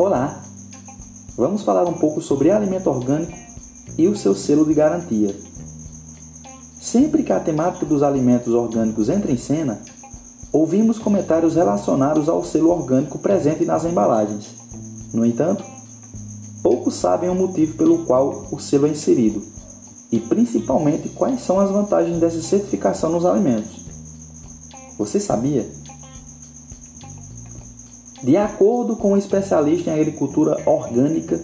[0.00, 0.42] Olá!
[1.36, 3.36] Vamos falar um pouco sobre alimento orgânico
[3.98, 5.36] e o seu selo de garantia.
[6.80, 9.78] Sempre que a temática dos alimentos orgânicos entra em cena,
[10.50, 14.46] ouvimos comentários relacionados ao selo orgânico presente nas embalagens.
[15.12, 15.62] No entanto,
[16.62, 19.42] poucos sabem o motivo pelo qual o selo é inserido
[20.10, 23.84] e principalmente quais são as vantagens dessa certificação nos alimentos.
[24.96, 25.68] Você sabia?
[28.22, 31.40] De acordo com o especialista em agricultura orgânica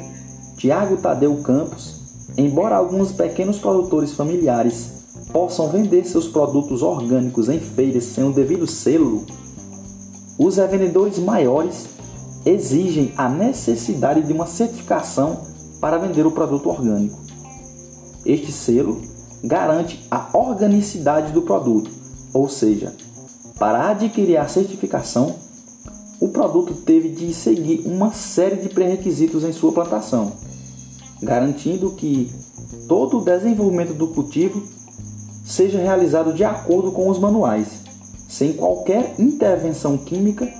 [0.58, 2.00] Tiago Tadeu Campos,
[2.36, 4.90] embora alguns pequenos produtores familiares
[5.32, 9.24] possam vender seus produtos orgânicos em feiras sem o devido selo,
[10.38, 11.86] os revendedores maiores
[12.44, 15.40] exigem a necessidade de uma certificação
[15.80, 17.18] para vender o produto orgânico.
[18.24, 19.00] Este selo
[19.42, 21.90] garante a organicidade do produto,
[22.34, 22.94] ou seja,
[23.58, 25.45] para adquirir a certificação,
[26.20, 30.32] o produto teve de seguir uma série de pré-requisitos em sua plantação,
[31.22, 32.32] garantindo que
[32.88, 34.62] todo o desenvolvimento do cultivo
[35.44, 37.68] seja realizado de acordo com os manuais,
[38.28, 40.50] sem qualquer intervenção química,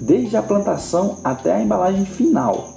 [0.00, 2.76] desde a plantação até a embalagem final.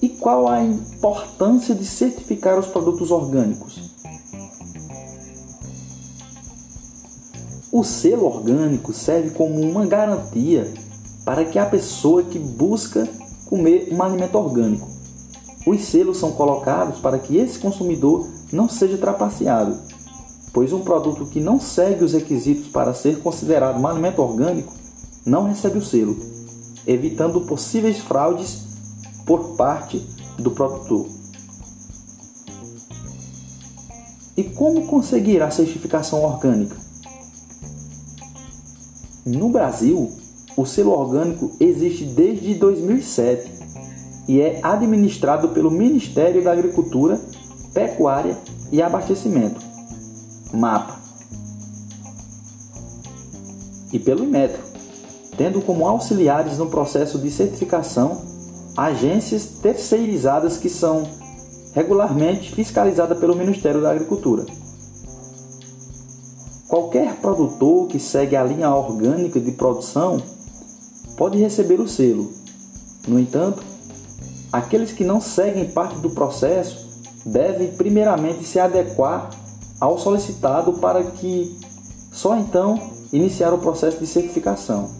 [0.00, 3.87] E qual a importância de certificar os produtos orgânicos?
[7.70, 10.72] O selo orgânico serve como uma garantia
[11.22, 13.06] para que a pessoa que busca
[13.44, 14.88] comer um alimento orgânico.
[15.66, 19.78] Os selos são colocados para que esse consumidor não seja trapaceado,
[20.50, 24.72] pois um produto que não segue os requisitos para ser considerado um alimento orgânico
[25.26, 26.16] não recebe o selo,
[26.86, 28.62] evitando possíveis fraudes
[29.26, 29.98] por parte
[30.38, 31.06] do produtor.
[34.34, 36.87] E como conseguir a certificação orgânica?
[39.28, 40.10] No Brasil,
[40.56, 43.46] o selo orgânico existe desde 2007
[44.26, 47.20] e é administrado pelo Ministério da Agricultura,
[47.74, 48.38] Pecuária
[48.72, 49.60] e Abastecimento,
[50.54, 50.96] MAPA,
[53.92, 54.62] e pelo Inmetro,
[55.36, 58.22] tendo como auxiliares no processo de certificação
[58.74, 61.02] agências terceirizadas que são
[61.74, 64.46] regularmente fiscalizadas pelo Ministério da Agricultura.
[66.68, 70.22] Qualquer produtor que segue a linha orgânica de produção
[71.16, 72.30] pode receber o selo.
[73.06, 73.62] No entanto,
[74.52, 76.86] aqueles que não seguem parte do processo
[77.24, 79.30] devem primeiramente se adequar
[79.80, 81.58] ao solicitado para que
[82.12, 82.78] só então
[83.14, 84.90] iniciar o processo de certificação.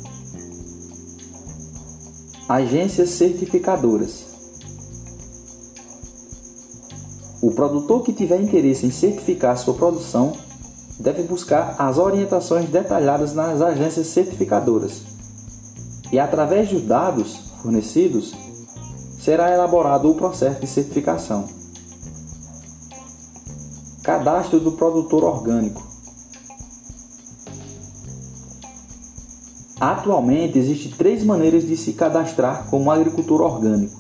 [2.48, 4.24] Agências certificadoras.
[7.42, 10.32] O produtor que tiver interesse em certificar sua produção
[10.98, 15.03] deve buscar as orientações detalhadas nas agências certificadoras.
[16.10, 18.34] E através dos dados fornecidos,
[19.20, 21.47] será elaborado o processo de certificação.
[24.03, 25.86] Cadastro do produtor orgânico.
[29.80, 33.97] Atualmente existem três maneiras de se cadastrar como agricultor orgânico: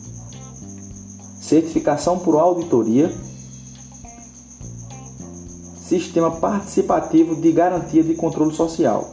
[1.40, 3.12] certificação por auditoria,
[5.88, 9.10] sistema participativo de garantia de controle social.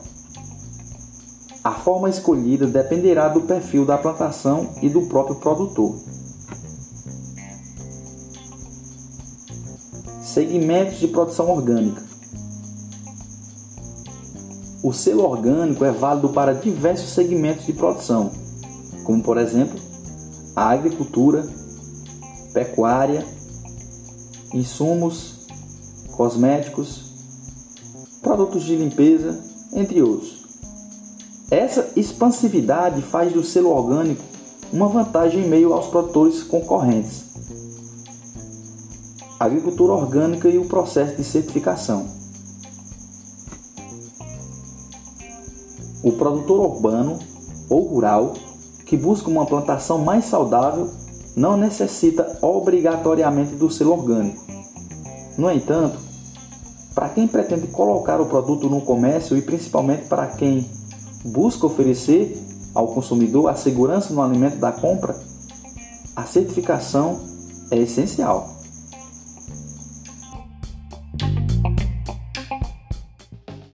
[1.64, 5.96] A forma escolhida dependerá do perfil da plantação e do próprio produtor.
[10.22, 12.04] Segmentos de produção orgânica.
[14.84, 18.32] O selo orgânico é válido para diversos segmentos de produção,
[19.06, 19.80] como por exemplo
[20.54, 21.48] a agricultura,
[22.54, 23.26] pecuária,
[24.54, 25.35] insumos,
[26.16, 27.04] cosméticos,
[28.22, 29.40] produtos de limpeza,
[29.74, 30.46] entre outros.
[31.52, 34.24] Essa expansividade faz do selo orgânico
[34.74, 37.24] uma vantagem em meio aos produtores concorrentes.
[39.40, 42.08] Agricultura orgânica e o processo de certificação.
[46.02, 47.20] O produtor urbano
[47.70, 48.34] ou rural
[48.86, 50.90] que busca uma plantação mais saudável
[51.36, 54.44] não necessita obrigatoriamente do selo orgânico.
[55.38, 56.05] No entanto,
[56.96, 60.66] para quem pretende colocar o produto no comércio e principalmente para quem
[61.26, 62.42] busca oferecer
[62.74, 65.16] ao consumidor a segurança no alimento da compra,
[66.16, 67.20] a certificação
[67.70, 68.55] é essencial.